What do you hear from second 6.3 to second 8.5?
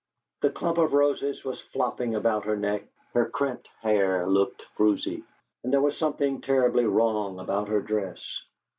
terribly wrong about her dress.